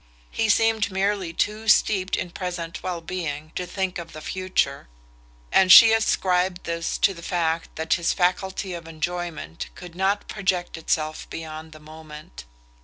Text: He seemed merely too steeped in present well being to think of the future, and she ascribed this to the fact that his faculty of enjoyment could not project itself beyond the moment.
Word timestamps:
He 0.31 0.49
seemed 0.49 0.89
merely 0.89 1.31
too 1.31 1.67
steeped 1.67 2.15
in 2.15 2.31
present 2.31 2.81
well 2.81 3.01
being 3.01 3.51
to 3.53 3.67
think 3.67 3.99
of 3.99 4.13
the 4.13 4.19
future, 4.21 4.87
and 5.51 5.71
she 5.71 5.93
ascribed 5.93 6.63
this 6.63 6.97
to 6.97 7.13
the 7.13 7.21
fact 7.21 7.75
that 7.75 7.93
his 7.93 8.11
faculty 8.11 8.73
of 8.73 8.87
enjoyment 8.87 9.69
could 9.75 9.93
not 9.93 10.27
project 10.27 10.75
itself 10.75 11.29
beyond 11.29 11.71
the 11.71 11.79
moment. 11.79 12.45